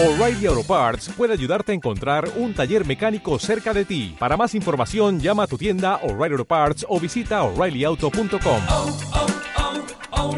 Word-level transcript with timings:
O'Reilly 0.00 0.46
Auto 0.46 0.62
Parts 0.62 1.10
puede 1.16 1.32
ayudarte 1.32 1.72
a 1.72 1.74
encontrar 1.74 2.30
un 2.36 2.54
taller 2.54 2.86
mecánico 2.86 3.36
cerca 3.40 3.74
de 3.74 3.84
ti. 3.84 4.14
Para 4.16 4.36
más 4.36 4.54
información, 4.54 5.18
llama 5.18 5.42
a 5.42 5.46
tu 5.48 5.58
tienda 5.58 5.96
O'Reilly 6.04 6.34
Auto 6.34 6.44
Parts 6.44 6.86
o 6.88 7.00
visita 7.00 7.42
oreillyauto.com. 7.42 8.60
oh, 8.68 8.96
oh, 10.12 10.36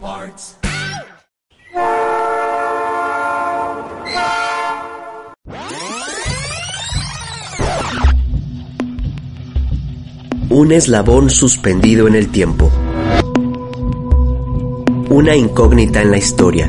Parts. 0.00 0.56
Un 10.48 10.70
eslabón 10.70 11.28
suspendido 11.28 12.06
en 12.06 12.14
el 12.14 12.30
tiempo. 12.30 12.70
Una 15.22 15.36
incógnita 15.36 16.02
en 16.02 16.10
la 16.10 16.18
historia. 16.18 16.68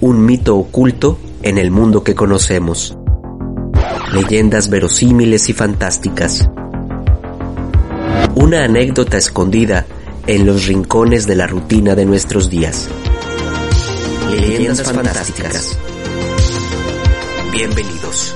Un 0.00 0.26
mito 0.26 0.56
oculto 0.56 1.16
en 1.44 1.58
el 1.58 1.70
mundo 1.70 2.02
que 2.02 2.16
conocemos. 2.16 2.98
Leyendas 4.12 4.68
verosímiles 4.68 5.48
y 5.48 5.52
fantásticas. 5.52 6.50
Una 8.34 8.64
anécdota 8.64 9.16
escondida 9.16 9.86
en 10.26 10.44
los 10.44 10.66
rincones 10.66 11.28
de 11.28 11.36
la 11.36 11.46
rutina 11.46 11.94
de 11.94 12.04
nuestros 12.04 12.50
días. 12.50 12.88
Leyendas 14.28 14.82
fantásticas. 14.82 15.78
Bienvenidos. 17.52 18.34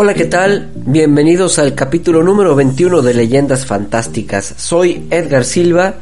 Hola, 0.00 0.14
¿qué 0.14 0.26
tal? 0.26 0.70
Bienvenidos 0.76 1.58
al 1.58 1.74
capítulo 1.74 2.22
número 2.22 2.54
21 2.54 3.02
de 3.02 3.14
Leyendas 3.14 3.66
Fantásticas. 3.66 4.54
Soy 4.56 5.08
Edgar 5.10 5.44
Silva 5.44 5.96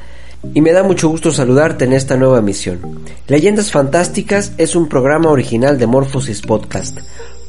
y 0.52 0.60
me 0.60 0.72
da 0.72 0.82
mucho 0.82 1.08
gusto 1.08 1.32
saludarte 1.32 1.86
en 1.86 1.94
esta 1.94 2.14
nueva 2.18 2.42
misión. 2.42 2.78
Leyendas 3.26 3.72
Fantásticas 3.72 4.52
es 4.58 4.76
un 4.76 4.90
programa 4.90 5.30
original 5.30 5.78
de 5.78 5.86
Morphosis 5.86 6.42
Podcast, 6.42 6.98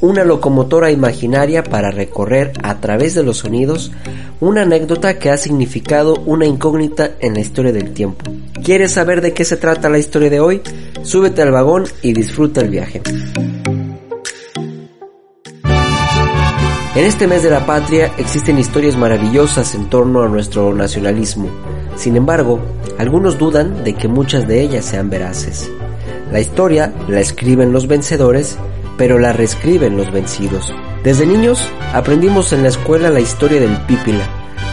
una 0.00 0.24
locomotora 0.24 0.90
imaginaria 0.90 1.62
para 1.62 1.90
recorrer 1.90 2.54
a 2.62 2.80
través 2.80 3.12
de 3.12 3.24
los 3.24 3.36
sonidos 3.36 3.92
una 4.40 4.62
anécdota 4.62 5.18
que 5.18 5.28
ha 5.28 5.36
significado 5.36 6.14
una 6.24 6.46
incógnita 6.46 7.10
en 7.20 7.34
la 7.34 7.40
historia 7.40 7.72
del 7.72 7.92
tiempo. 7.92 8.24
¿Quieres 8.64 8.92
saber 8.92 9.20
de 9.20 9.34
qué 9.34 9.44
se 9.44 9.58
trata 9.58 9.90
la 9.90 9.98
historia 9.98 10.30
de 10.30 10.40
hoy? 10.40 10.62
Súbete 11.02 11.42
al 11.42 11.52
vagón 11.52 11.84
y 12.00 12.14
disfruta 12.14 12.62
el 12.62 12.70
viaje. 12.70 13.02
En 16.98 17.04
este 17.04 17.28
mes 17.28 17.44
de 17.44 17.50
la 17.50 17.64
patria 17.64 18.10
existen 18.18 18.58
historias 18.58 18.96
maravillosas 18.96 19.76
en 19.76 19.88
torno 19.88 20.24
a 20.24 20.28
nuestro 20.28 20.74
nacionalismo. 20.74 21.48
Sin 21.94 22.16
embargo, 22.16 22.58
algunos 22.98 23.38
dudan 23.38 23.84
de 23.84 23.94
que 23.94 24.08
muchas 24.08 24.48
de 24.48 24.62
ellas 24.62 24.84
sean 24.86 25.08
veraces. 25.08 25.70
La 26.32 26.40
historia 26.40 26.92
la 27.06 27.20
escriben 27.20 27.72
los 27.72 27.86
vencedores, 27.86 28.58
pero 28.96 29.20
la 29.20 29.32
reescriben 29.32 29.96
los 29.96 30.10
vencidos. 30.10 30.74
Desde 31.04 31.24
niños 31.24 31.70
aprendimos 31.94 32.52
en 32.52 32.64
la 32.64 32.70
escuela 32.70 33.10
la 33.10 33.20
historia 33.20 33.60
del 33.60 33.76
Pípila, 33.86 34.28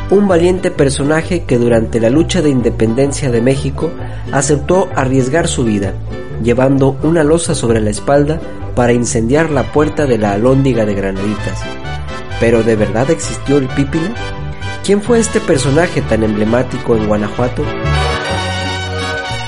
un 0.10 0.28
valiente 0.28 0.72
personaje 0.72 1.44
que 1.44 1.60
durante 1.60 2.00
la 2.00 2.10
lucha 2.10 2.42
de 2.42 2.50
independencia 2.50 3.30
de 3.30 3.42
México 3.42 3.92
aceptó 4.32 4.90
arriesgar 4.96 5.48
su 5.48 5.64
vida, 5.64 5.94
llevando 6.42 6.98
una 7.04 7.24
losa 7.24 7.54
sobre 7.54 7.82
la 7.82 7.92
espalda 7.92 8.42
para 8.74 8.94
incendiar 8.94 9.52
la 9.52 9.72
puerta 9.72 10.08
de 10.08 10.18
la 10.18 10.32
alhóndiga 10.32 10.88
de 10.88 10.96
Granaditas. 10.96 11.85
¿Pero 12.40 12.64
de 12.64 12.76
verdad 12.76 13.10
existió 13.10 13.58
el 13.58 13.68
Pípila? 13.68 14.14
¿Quién 14.84 15.02
fue 15.02 15.20
este 15.20 15.40
personaje 15.40 16.02
tan 16.02 16.24
emblemático 16.24 16.96
en 16.96 17.08
Guanajuato? 17.08 17.64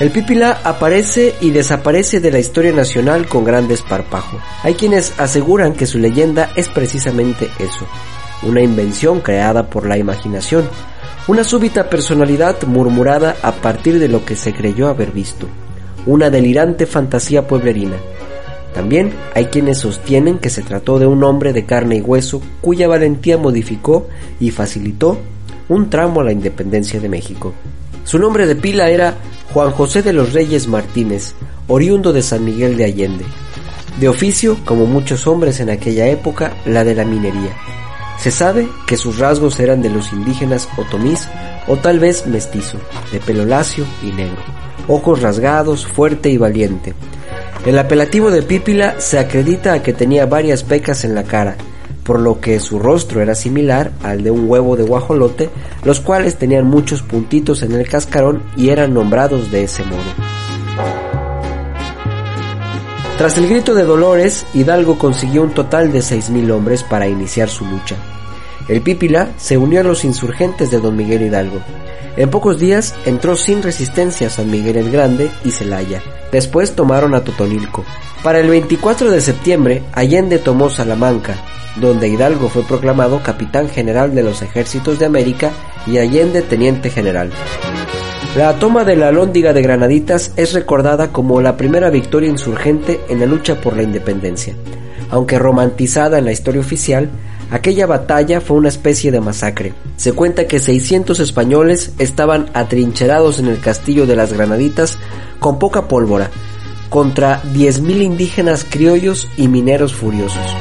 El 0.00 0.10
Pípila 0.10 0.60
aparece 0.62 1.34
y 1.40 1.50
desaparece 1.50 2.20
de 2.20 2.30
la 2.30 2.38
historia 2.38 2.72
nacional 2.72 3.26
con 3.26 3.44
gran 3.44 3.66
desparpajo. 3.66 4.38
Hay 4.62 4.74
quienes 4.74 5.18
aseguran 5.18 5.74
que 5.74 5.86
su 5.86 5.98
leyenda 5.98 6.50
es 6.54 6.68
precisamente 6.68 7.50
eso, 7.58 7.84
una 8.42 8.62
invención 8.62 9.20
creada 9.20 9.68
por 9.68 9.86
la 9.86 9.98
imaginación, 9.98 10.68
una 11.26 11.42
súbita 11.42 11.90
personalidad 11.90 12.62
murmurada 12.62 13.36
a 13.42 13.52
partir 13.52 13.98
de 13.98 14.08
lo 14.08 14.24
que 14.24 14.36
se 14.36 14.54
creyó 14.54 14.88
haber 14.88 15.10
visto, 15.10 15.48
una 16.06 16.30
delirante 16.30 16.86
fantasía 16.86 17.48
pueblerina. 17.48 17.96
También 18.74 19.12
hay 19.34 19.46
quienes 19.46 19.78
sostienen 19.78 20.38
que 20.38 20.50
se 20.50 20.62
trató 20.62 20.98
de 20.98 21.06
un 21.06 21.24
hombre 21.24 21.52
de 21.52 21.64
carne 21.64 21.96
y 21.96 22.00
hueso 22.00 22.42
cuya 22.60 22.88
valentía 22.88 23.38
modificó 23.38 24.08
y 24.40 24.50
facilitó 24.50 25.18
un 25.68 25.90
tramo 25.90 26.20
a 26.20 26.24
la 26.24 26.32
independencia 26.32 27.00
de 27.00 27.08
México. 27.08 27.52
Su 28.04 28.18
nombre 28.18 28.46
de 28.46 28.56
pila 28.56 28.88
era 28.88 29.16
Juan 29.52 29.70
José 29.70 30.02
de 30.02 30.12
los 30.12 30.32
Reyes 30.32 30.66
Martínez, 30.66 31.34
oriundo 31.66 32.12
de 32.12 32.22
San 32.22 32.44
Miguel 32.44 32.76
de 32.76 32.84
Allende. 32.84 33.24
De 34.00 34.08
oficio, 34.08 34.56
como 34.64 34.86
muchos 34.86 35.26
hombres 35.26 35.60
en 35.60 35.70
aquella 35.70 36.06
época, 36.06 36.54
la 36.64 36.84
de 36.84 36.94
la 36.94 37.04
minería. 37.04 37.50
Se 38.18 38.30
sabe 38.30 38.68
que 38.86 38.96
sus 38.96 39.18
rasgos 39.18 39.60
eran 39.60 39.82
de 39.82 39.90
los 39.90 40.12
indígenas 40.12 40.68
otomís 40.76 41.28
o 41.66 41.76
tal 41.76 41.98
vez 41.98 42.26
mestizo, 42.26 42.78
de 43.12 43.20
pelo 43.20 43.44
lacio 43.44 43.84
y 44.02 44.06
negro, 44.06 44.42
ojos 44.88 45.22
rasgados, 45.22 45.86
fuerte 45.86 46.30
y 46.30 46.36
valiente. 46.36 46.94
El 47.66 47.78
apelativo 47.78 48.30
de 48.30 48.42
Pípila 48.42 49.00
se 49.00 49.18
acredita 49.18 49.72
a 49.72 49.82
que 49.82 49.92
tenía 49.92 50.26
varias 50.26 50.62
pecas 50.62 51.04
en 51.04 51.14
la 51.14 51.24
cara, 51.24 51.56
por 52.04 52.20
lo 52.20 52.40
que 52.40 52.60
su 52.60 52.78
rostro 52.78 53.20
era 53.20 53.34
similar 53.34 53.92
al 54.02 54.22
de 54.22 54.30
un 54.30 54.48
huevo 54.48 54.76
de 54.76 54.84
guajolote, 54.84 55.50
los 55.84 56.00
cuales 56.00 56.36
tenían 56.36 56.66
muchos 56.66 57.02
puntitos 57.02 57.62
en 57.62 57.72
el 57.72 57.88
cascarón 57.88 58.42
y 58.56 58.70
eran 58.70 58.94
nombrados 58.94 59.50
de 59.50 59.64
ese 59.64 59.84
modo. 59.84 59.98
Tras 63.18 63.36
el 63.36 63.48
grito 63.48 63.74
de 63.74 63.82
Dolores, 63.82 64.46
Hidalgo 64.54 64.96
consiguió 64.96 65.42
un 65.42 65.50
total 65.50 65.90
de 65.92 65.98
6.000 65.98 66.52
hombres 66.52 66.84
para 66.84 67.08
iniciar 67.08 67.48
su 67.48 67.66
lucha. 67.66 67.96
El 68.68 68.80
Pípila 68.80 69.30
se 69.36 69.58
unió 69.58 69.80
a 69.80 69.84
los 69.84 70.04
insurgentes 70.04 70.70
de 70.70 70.78
don 70.78 70.96
Miguel 70.96 71.22
Hidalgo. 71.22 71.60
En 72.16 72.30
pocos 72.30 72.58
días 72.58 72.94
entró 73.06 73.34
sin 73.34 73.62
resistencia 73.62 74.28
a 74.28 74.30
San 74.30 74.50
Miguel 74.50 74.76
el 74.76 74.90
Grande 74.90 75.30
y 75.44 75.50
Celaya. 75.50 76.00
Después 76.32 76.74
tomaron 76.74 77.14
a 77.14 77.22
Totonilco. 77.22 77.84
Para 78.22 78.40
el 78.40 78.48
24 78.48 79.10
de 79.10 79.20
septiembre, 79.20 79.82
Allende 79.92 80.38
tomó 80.38 80.70
Salamanca, 80.70 81.36
donde 81.76 82.08
Hidalgo 82.08 82.48
fue 82.48 82.62
proclamado 82.64 83.22
capitán 83.22 83.68
general 83.68 84.14
de 84.14 84.22
los 84.22 84.42
ejércitos 84.42 84.98
de 84.98 85.06
América 85.06 85.52
y 85.86 85.98
Allende 85.98 86.42
teniente 86.42 86.90
general. 86.90 87.30
La 88.36 88.58
toma 88.58 88.84
de 88.84 88.96
la 88.96 89.08
Alhóndiga 89.08 89.52
de 89.52 89.62
Granaditas 89.62 90.32
es 90.36 90.52
recordada 90.52 91.08
como 91.12 91.40
la 91.40 91.56
primera 91.56 91.90
victoria 91.90 92.28
insurgente 92.28 93.00
en 93.08 93.20
la 93.20 93.26
lucha 93.26 93.60
por 93.60 93.76
la 93.76 93.82
independencia. 93.82 94.54
Aunque 95.10 95.38
romantizada 95.38 96.18
en 96.18 96.26
la 96.26 96.32
historia 96.32 96.60
oficial, 96.60 97.08
aquella 97.50 97.86
batalla 97.86 98.40
fue 98.40 98.56
una 98.56 98.68
especie 98.68 99.10
de 99.10 99.20
masacre. 99.20 99.74
Se 99.96 100.12
cuenta 100.12 100.46
que 100.46 100.58
600 100.58 101.20
españoles 101.20 101.92
estaban 101.98 102.50
atrincherados 102.54 103.38
en 103.38 103.46
el 103.48 103.60
castillo 103.60 104.06
de 104.06 104.16
las 104.16 104.32
Granaditas 104.32 104.98
con 105.38 105.58
poca 105.58 105.88
pólvora, 105.88 106.30
contra 106.88 107.42
10.000 107.42 108.02
indígenas 108.02 108.66
criollos 108.68 109.28
y 109.36 109.48
mineros 109.48 109.94
furiosos. 109.94 110.56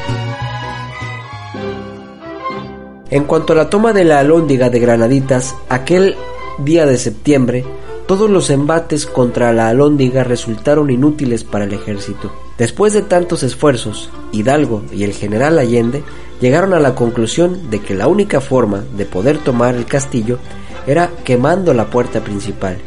En 3.10 3.24
cuanto 3.24 3.54
a 3.54 3.56
la 3.56 3.70
toma 3.70 3.94
de 3.94 4.04
la 4.04 4.20
Alhóndiga 4.20 4.70
de 4.70 4.80
Granaditas, 4.80 5.56
aquel 5.70 6.16
día 6.60 6.86
de 6.86 6.98
septiembre, 6.98 7.64
todos 8.06 8.30
los 8.30 8.50
embates 8.50 9.06
contra 9.06 9.54
la 9.54 9.70
Alhóndiga 9.70 10.24
resultaron 10.24 10.90
inútiles 10.90 11.44
para 11.44 11.66
el 11.66 11.74
ejército. 11.74 12.32
Después 12.58 12.94
de 12.94 13.02
tantos 13.02 13.44
esfuerzos, 13.44 14.10
Hidalgo 14.32 14.84
y 14.92 15.04
el 15.04 15.14
general 15.14 15.58
Allende 15.60 16.04
llegaron 16.42 16.74
a 16.74 16.80
la 16.80 16.96
conclusión 16.96 17.70
de 17.70 17.80
que 17.80 17.96
la 17.96 18.08
única 18.08 18.42
forma 18.42 18.84
de 18.96 19.06
poder 19.06 19.38
tomar 19.40 19.76
el 19.76 19.86
castillo 19.86 20.40
era 20.86 21.12
quemando 21.24 21.74
la 21.74 21.90
puerta 21.90 22.22
principal. 22.22 22.78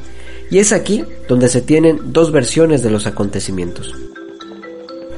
Y 0.50 0.58
es 0.58 0.72
aquí 0.72 1.04
donde 1.28 1.48
se 1.48 1.60
tienen 1.60 2.12
dos 2.12 2.32
versiones 2.32 2.82
de 2.82 2.90
los 2.90 3.06
acontecimientos. 3.06 3.94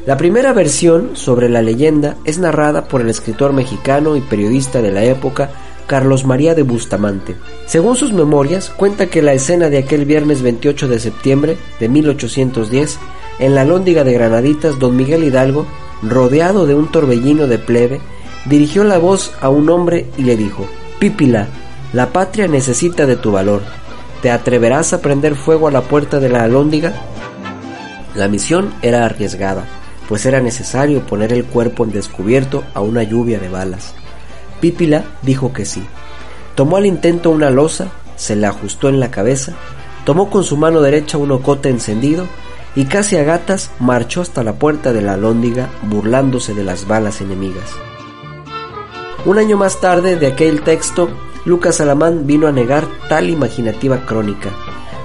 La 0.04 0.16
primera 0.16 0.52
versión 0.52 1.10
sobre 1.14 1.48
la 1.48 1.62
leyenda 1.62 2.16
es 2.24 2.38
narrada 2.38 2.88
por 2.88 3.00
el 3.00 3.08
escritor 3.08 3.52
mexicano 3.52 4.16
y 4.16 4.20
periodista 4.20 4.82
de 4.82 4.90
la 4.90 5.04
época 5.04 5.50
Carlos 5.86 6.24
María 6.24 6.54
de 6.54 6.62
Bustamante. 6.62 7.36
Según 7.66 7.96
sus 7.96 8.12
memorias, 8.12 8.70
cuenta 8.70 9.06
que 9.06 9.22
la 9.22 9.32
escena 9.32 9.68
de 9.68 9.78
aquel 9.78 10.04
viernes 10.04 10.42
28 10.42 10.88
de 10.88 10.98
septiembre 10.98 11.56
de 11.78 11.88
1810, 11.88 12.98
en 13.38 13.54
la 13.54 13.64
lóndiga 13.64 14.02
de 14.02 14.12
Granaditas, 14.12 14.78
don 14.78 14.96
Miguel 14.96 15.22
Hidalgo, 15.22 15.66
rodeado 16.02 16.66
de 16.66 16.74
un 16.74 16.90
torbellino 16.90 17.46
de 17.46 17.58
plebe, 17.58 18.00
dirigió 18.44 18.84
la 18.84 18.98
voz 18.98 19.32
a 19.40 19.48
un 19.48 19.70
hombre 19.70 20.06
y 20.16 20.22
le 20.22 20.36
dijo, 20.36 20.66
Pípila, 20.98 21.48
la 21.92 22.12
patria 22.12 22.48
necesita 22.48 23.06
de 23.06 23.16
tu 23.16 23.32
valor. 23.32 23.62
¿Te 24.22 24.30
atreverás 24.30 24.92
a 24.92 25.00
prender 25.00 25.34
fuego 25.34 25.68
a 25.68 25.72
la 25.72 25.82
puerta 25.82 26.20
de 26.20 26.28
la 26.28 26.44
alhóndiga? 26.44 26.92
La 28.14 28.28
misión 28.28 28.72
era 28.82 29.04
arriesgada, 29.04 29.64
pues 30.08 30.26
era 30.26 30.40
necesario 30.40 31.04
poner 31.06 31.32
el 31.32 31.44
cuerpo 31.44 31.84
en 31.84 31.92
descubierto 31.92 32.64
a 32.74 32.80
una 32.80 33.02
lluvia 33.02 33.38
de 33.38 33.48
balas. 33.48 33.94
Pípila 34.60 35.04
dijo 35.22 35.52
que 35.52 35.64
sí. 35.64 35.82
Tomó 36.54 36.76
al 36.76 36.86
intento 36.86 37.30
una 37.30 37.50
losa, 37.50 37.88
se 38.16 38.36
la 38.36 38.50
ajustó 38.50 38.88
en 38.88 39.00
la 39.00 39.10
cabeza, 39.10 39.54
tomó 40.04 40.30
con 40.30 40.44
su 40.44 40.56
mano 40.56 40.80
derecha 40.80 41.18
un 41.18 41.32
ocote 41.32 41.68
encendido 41.68 42.26
y 42.74 42.84
casi 42.84 43.16
a 43.16 43.24
gatas 43.24 43.70
marchó 43.80 44.20
hasta 44.20 44.44
la 44.44 44.54
puerta 44.54 44.92
de 44.92 45.02
la 45.02 45.16
lóndiga 45.16 45.68
burlándose 45.82 46.54
de 46.54 46.64
las 46.64 46.86
balas 46.86 47.20
enemigas. 47.20 47.70
Un 49.24 49.38
año 49.38 49.56
más 49.56 49.80
tarde 49.80 50.16
de 50.16 50.26
aquel 50.26 50.62
texto, 50.62 51.08
Lucas 51.44 51.80
Alamán 51.80 52.26
vino 52.26 52.48
a 52.48 52.52
negar 52.52 52.84
tal 53.08 53.30
imaginativa 53.30 54.04
crónica. 54.04 54.50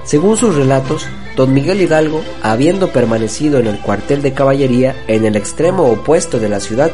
Según 0.02 0.36
sus 0.36 0.56
relatos, 0.56 1.06
don 1.36 1.54
Miguel 1.54 1.80
Hidalgo, 1.80 2.22
habiendo 2.42 2.88
permanecido 2.88 3.60
en 3.60 3.68
el 3.68 3.78
cuartel 3.78 4.20
de 4.20 4.32
caballería 4.32 5.04
en 5.06 5.24
el 5.24 5.36
extremo 5.36 5.84
opuesto 5.84 6.40
de 6.40 6.48
la 6.48 6.58
ciudad, 6.58 6.90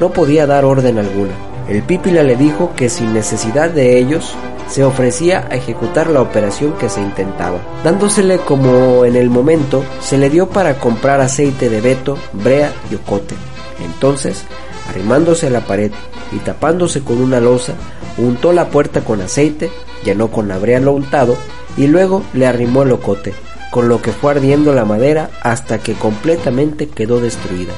no 0.00 0.10
podía 0.10 0.46
dar 0.46 0.66
orden 0.66 0.98
alguna. 0.98 1.32
El 1.66 1.82
pípila 1.82 2.22
le 2.22 2.36
dijo 2.36 2.72
que 2.76 2.90
sin 2.90 3.14
necesidad 3.14 3.70
de 3.70 3.98
ellos, 3.98 4.34
se 4.68 4.84
ofrecía 4.84 5.48
a 5.50 5.54
ejecutar 5.54 6.10
la 6.10 6.20
operación 6.20 6.72
que 6.72 6.90
se 6.90 7.00
intentaba. 7.00 7.58
Dándosele 7.84 8.36
como 8.38 9.06
en 9.06 9.16
el 9.16 9.30
momento, 9.30 9.82
se 10.02 10.18
le 10.18 10.28
dio 10.28 10.50
para 10.50 10.78
comprar 10.78 11.22
aceite 11.22 11.70
de 11.70 11.80
beto, 11.80 12.18
brea 12.34 12.70
y 12.90 12.96
ocote. 12.96 13.34
Entonces, 13.82 14.44
arrimándose 14.90 15.46
a 15.46 15.50
la 15.50 15.60
pared 15.60 15.92
y 16.32 16.36
tapándose 16.38 17.02
con 17.02 17.22
una 17.22 17.40
losa, 17.40 17.74
untó 18.18 18.52
la 18.52 18.68
puerta 18.68 19.02
con 19.02 19.20
aceite, 19.20 19.70
llenó 20.04 20.28
con 20.28 20.48
la 20.48 20.58
brea 20.58 20.80
lo 20.80 20.92
untado 20.92 21.36
y 21.76 21.86
luego 21.86 22.22
le 22.32 22.46
arrimó 22.46 22.82
el 22.82 22.92
ocote, 22.92 23.34
con 23.70 23.88
lo 23.88 24.00
que 24.02 24.12
fue 24.12 24.32
ardiendo 24.32 24.74
la 24.74 24.84
madera 24.84 25.30
hasta 25.42 25.78
que 25.78 25.94
completamente 25.94 26.88
quedó 26.88 27.20
destruida. 27.20 27.72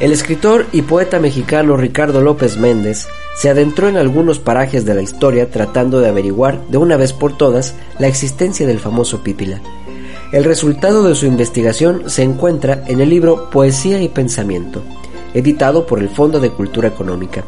El 0.00 0.10
escritor 0.10 0.66
y 0.72 0.82
poeta 0.82 1.20
mexicano 1.20 1.76
Ricardo 1.76 2.20
López 2.20 2.56
Méndez 2.56 3.06
se 3.36 3.48
adentró 3.48 3.88
en 3.88 3.96
algunos 3.96 4.40
parajes 4.40 4.84
de 4.84 4.94
la 4.94 5.02
historia 5.02 5.48
tratando 5.48 6.00
de 6.00 6.08
averiguar 6.08 6.60
de 6.68 6.78
una 6.78 6.96
vez 6.96 7.12
por 7.12 7.36
todas 7.36 7.76
la 8.00 8.08
existencia 8.08 8.66
del 8.66 8.80
famoso 8.80 9.22
Pípila. 9.22 9.60
El 10.32 10.42
resultado 10.42 11.04
de 11.04 11.14
su 11.14 11.26
investigación 11.26 12.10
se 12.10 12.24
encuentra 12.24 12.82
en 12.88 13.00
el 13.00 13.10
libro 13.10 13.48
Poesía 13.50 14.02
y 14.02 14.08
Pensamiento, 14.08 14.82
editado 15.34 15.86
por 15.86 16.00
el 16.00 16.08
Fondo 16.08 16.40
de 16.40 16.50
Cultura 16.50 16.88
Económica. 16.88 17.44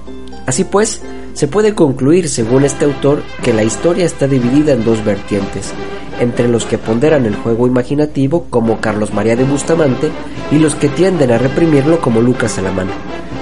Así 0.46 0.64
pues, 0.64 1.00
se 1.32 1.48
puede 1.48 1.74
concluir, 1.74 2.28
según 2.28 2.64
este 2.64 2.84
autor, 2.84 3.22
que 3.42 3.52
la 3.52 3.64
historia 3.64 4.04
está 4.04 4.26
dividida 4.26 4.72
en 4.72 4.84
dos 4.84 5.04
vertientes, 5.04 5.72
entre 6.20 6.48
los 6.48 6.64
que 6.64 6.78
ponderan 6.78 7.26
el 7.26 7.34
juego 7.34 7.66
imaginativo, 7.66 8.46
como 8.50 8.80
Carlos 8.80 9.12
María 9.12 9.36
de 9.36 9.44
Bustamante, 9.44 10.10
y 10.52 10.58
los 10.58 10.74
que 10.74 10.88
tienden 10.88 11.32
a 11.32 11.38
reprimirlo, 11.38 12.00
como 12.00 12.20
Lucas 12.20 12.52
Salamán. 12.52 12.88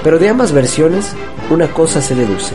Pero 0.03 0.19
de 0.19 0.29
ambas 0.29 0.53
versiones, 0.53 1.13
una 1.51 1.69
cosa 1.69 2.01
se 2.01 2.15
deduce, 2.15 2.55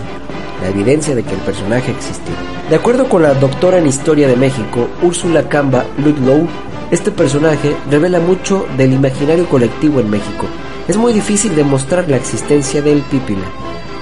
la 0.62 0.69
evidencia 0.69 1.13
de 1.13 1.24
que 1.24 1.33
el 1.33 1.42
personaje 1.42 1.92
existió. 1.92 2.33
De 2.69 2.75
acuerdo 2.75 3.07
con 3.07 3.22
la 3.22 3.33
doctora 3.33 3.78
en 3.78 3.88
Historia 3.88 4.28
de 4.28 4.36
México, 4.36 4.88
Úrsula 5.01 5.48
Camba 5.48 5.86
Ludlow, 6.04 6.48
este 6.90 7.12
personaje 7.12 7.75
revela 7.92 8.19
mucho 8.19 8.66
del 8.78 8.94
imaginario 8.94 9.48
colectivo 9.48 10.00
en 10.00 10.10
México. 10.10 10.48
Es 10.88 10.95
muy 10.95 11.12
difícil 11.12 11.54
demostrar 11.56 12.10
la 12.10 12.16
existencia 12.16 12.81
del 12.81 13.01
pípila. 13.01 13.45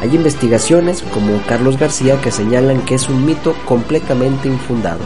Hay 0.02 0.14
investigaciones, 0.14 1.04
como 1.14 1.42
Carlos 1.48 1.80
García, 1.80 2.22
que 2.22 2.32
señalan 2.32 2.82
que 2.82 2.96
es 2.96 3.10
un 3.10 3.26
mito 3.26 3.56
completamente 3.66 4.48
infundado. 4.48 5.00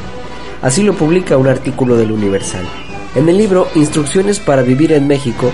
Así 0.61 0.83
lo 0.83 0.93
publica 0.93 1.37
un 1.37 1.47
artículo 1.47 1.95
del 1.95 2.11
Universal. 2.11 2.65
En 3.15 3.29
el 3.29 3.37
libro 3.37 3.69
Instrucciones 3.75 4.39
para 4.39 4.61
vivir 4.61 4.91
en 4.91 5.07
México, 5.07 5.51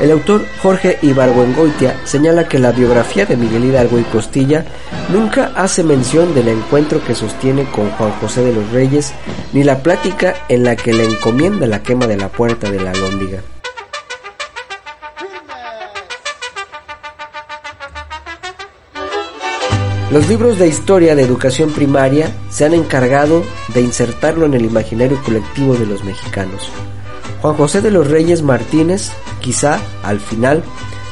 el 0.00 0.12
autor 0.12 0.46
Jorge 0.62 0.98
Ibargüengoitia 1.02 2.00
señala 2.04 2.48
que 2.48 2.58
la 2.58 2.72
biografía 2.72 3.26
de 3.26 3.36
Miguel 3.36 3.64
Hidalgo 3.64 3.98
y 3.98 4.04
Costilla 4.04 4.64
nunca 5.12 5.52
hace 5.56 5.82
mención 5.82 6.34
del 6.34 6.48
encuentro 6.48 7.04
que 7.04 7.14
sostiene 7.14 7.64
con 7.64 7.90
Juan 7.90 8.12
José 8.20 8.42
de 8.42 8.54
los 8.54 8.70
Reyes, 8.70 9.12
ni 9.52 9.64
la 9.64 9.82
plática 9.82 10.34
en 10.48 10.64
la 10.64 10.76
que 10.76 10.92
le 10.92 11.04
encomienda 11.04 11.66
la 11.66 11.82
quema 11.82 12.06
de 12.06 12.16
la 12.16 12.28
puerta 12.28 12.70
de 12.70 12.80
la 12.80 12.92
Lóndiga. 12.92 13.40
Los 20.14 20.28
libros 20.28 20.60
de 20.60 20.68
historia 20.68 21.16
de 21.16 21.24
educación 21.24 21.72
primaria 21.72 22.32
se 22.48 22.64
han 22.64 22.72
encargado 22.72 23.42
de 23.74 23.80
insertarlo 23.80 24.46
en 24.46 24.54
el 24.54 24.64
imaginario 24.64 25.20
colectivo 25.24 25.74
de 25.74 25.86
los 25.86 26.04
mexicanos. 26.04 26.70
Juan 27.42 27.56
José 27.56 27.80
de 27.80 27.90
los 27.90 28.06
Reyes 28.06 28.40
Martínez, 28.42 29.10
quizá, 29.40 29.80
al 30.04 30.20
final, 30.20 30.62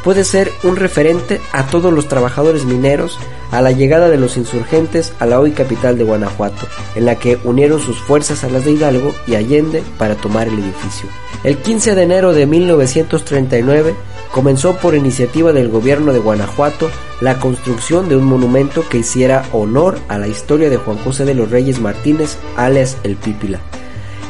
puede 0.04 0.22
ser 0.22 0.52
un 0.62 0.76
referente 0.76 1.40
a 1.50 1.66
todos 1.66 1.92
los 1.92 2.06
trabajadores 2.06 2.64
mineros 2.64 3.18
a 3.50 3.60
la 3.60 3.72
llegada 3.72 4.08
de 4.08 4.18
los 4.18 4.36
insurgentes 4.36 5.12
a 5.18 5.26
la 5.26 5.40
hoy 5.40 5.50
capital 5.50 5.98
de 5.98 6.04
Guanajuato, 6.04 6.68
en 6.94 7.04
la 7.04 7.16
que 7.16 7.40
unieron 7.42 7.80
sus 7.80 7.98
fuerzas 7.98 8.44
a 8.44 8.50
las 8.50 8.64
de 8.64 8.70
Hidalgo 8.70 9.12
y 9.26 9.34
Allende 9.34 9.82
para 9.98 10.14
tomar 10.14 10.46
el 10.46 10.54
edificio. 10.54 11.08
El 11.42 11.56
15 11.56 11.96
de 11.96 12.02
enero 12.04 12.32
de 12.34 12.46
1939 12.46 13.96
comenzó 14.32 14.76
por 14.76 14.94
iniciativa 14.94 15.52
del 15.52 15.68
gobierno 15.68 16.12
de 16.12 16.18
Guanajuato 16.18 16.90
la 17.20 17.38
construcción 17.38 18.08
de 18.08 18.16
un 18.16 18.24
monumento 18.24 18.88
que 18.88 18.98
hiciera 18.98 19.44
honor 19.52 19.98
a 20.08 20.18
la 20.18 20.26
historia 20.26 20.70
de 20.70 20.78
Juan 20.78 20.96
José 20.98 21.24
de 21.24 21.34
los 21.34 21.50
Reyes 21.50 21.80
Martínez, 21.80 22.38
alias 22.56 22.96
El 23.04 23.16
Pípila. 23.16 23.60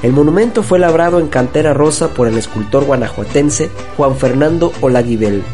El 0.02 0.12
monumento 0.12 0.64
fue 0.64 0.80
labrado 0.80 1.20
en 1.20 1.28
cantera 1.28 1.72
rosa 1.72 2.08
por 2.08 2.26
el 2.26 2.36
escultor 2.36 2.84
guanajuatense 2.84 3.70
Juan 3.96 4.16
Fernando 4.16 4.72
Olaguibel, 4.80 5.44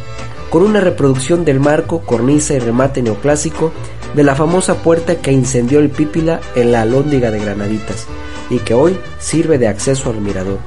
con 0.48 0.62
una 0.62 0.80
reproducción 0.80 1.44
del 1.44 1.60
marco, 1.60 2.00
cornisa 2.00 2.54
y 2.54 2.58
remate 2.58 3.02
neoclásico 3.02 3.72
de 4.14 4.24
la 4.24 4.34
famosa 4.34 4.82
puerta 4.82 5.16
que 5.16 5.32
incendió 5.32 5.78
el 5.80 5.90
Pípila 5.90 6.40
en 6.56 6.72
la 6.72 6.80
Alhóndiga 6.80 7.30
de 7.30 7.40
Granaditas 7.40 8.06
y 8.48 8.60
que 8.60 8.72
hoy 8.72 8.98
sirve 9.18 9.58
de 9.58 9.68
acceso 9.68 10.08
al 10.08 10.22
mirador. 10.22 10.58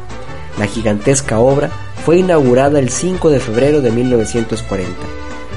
La 0.59 0.67
gigantesca 0.67 1.39
obra 1.39 1.71
fue 2.03 2.17
inaugurada 2.17 2.79
el 2.79 2.89
5 2.89 3.29
de 3.29 3.39
febrero 3.39 3.81
de 3.81 3.91
1940. 3.91 4.91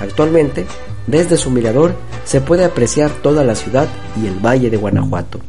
Actualmente, 0.01 0.67
desde 1.07 1.37
su 1.37 1.51
mirador 1.51 1.95
se 2.25 2.41
puede 2.41 2.65
apreciar 2.65 3.11
toda 3.11 3.45
la 3.45 3.55
ciudad 3.55 3.89
y 4.23 4.27
el 4.27 4.45
valle 4.45 4.71
de 4.71 4.77
Guanajuato. 4.77 5.41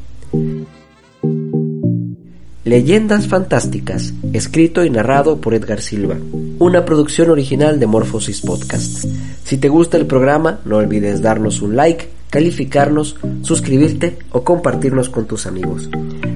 Leyendas 2.63 3.27
Fantásticas, 3.27 4.13
escrito 4.33 4.83
y 4.83 4.89
narrado 4.89 5.39
por 5.39 5.53
Edgar 5.53 5.81
Silva. 5.81 6.15
Una 6.57 6.83
producción 6.83 7.29
original 7.29 7.79
de 7.79 7.87
Morphosis 7.87 8.41
Podcast. 8.41 9.05
Si 9.43 9.57
te 9.57 9.69
gusta 9.69 9.97
el 9.97 10.07
programa, 10.07 10.61
no 10.65 10.77
olvides 10.77 11.21
darnos 11.21 11.61
un 11.61 11.75
like, 11.75 12.07
calificarnos, 12.29 13.17
suscribirte 13.43 14.17
o 14.31 14.43
compartirnos 14.43 15.09
con 15.09 15.25
tus 15.25 15.45
amigos. 15.45 15.89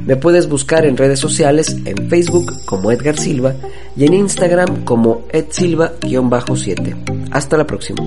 Me 0.05 0.15
puedes 0.17 0.47
buscar 0.47 0.85
en 0.85 0.97
redes 0.97 1.19
sociales 1.19 1.75
en 1.85 2.09
Facebook 2.09 2.45
como 2.65 2.91
Edgar 2.91 3.17
Silva 3.17 3.55
y 3.99 4.05
en 4.05 4.13
Instagram 4.13 4.85
como 4.85 5.27
edsilva-7. 5.27 7.27
Hasta 7.31 7.57
la 7.57 7.67
próxima. 7.67 8.01